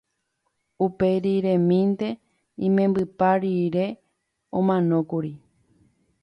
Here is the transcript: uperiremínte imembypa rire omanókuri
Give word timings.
uperiremínte 0.85 2.07
imembypa 2.67 3.29
rire 3.41 3.85
omanókuri 4.57 5.31